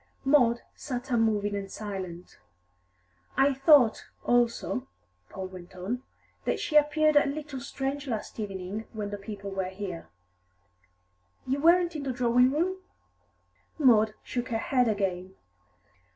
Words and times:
Maud 0.25 0.63
sat 0.73 1.11
unmoving 1.11 1.55
and 1.55 1.69
silent. 1.71 2.39
"I 3.37 3.53
thought, 3.53 4.07
also," 4.23 4.87
Paul 5.29 5.45
went 5.49 5.75
on, 5.75 6.01
"that 6.43 6.59
she 6.59 6.75
appeared 6.75 7.15
a 7.15 7.27
little 7.27 7.59
strange 7.59 8.07
last 8.07 8.39
evening, 8.39 8.85
when 8.93 9.11
the 9.11 9.19
people 9.19 9.51
were 9.51 9.69
here. 9.69 10.07
You 11.45 11.59
weren't 11.61 11.95
in 11.95 12.01
the 12.01 12.11
drawing 12.13 12.49
room?" 12.51 12.77
Maud 13.77 14.15
shook 14.23 14.49
her 14.49 14.57
head 14.57 14.87
again. 14.87 15.35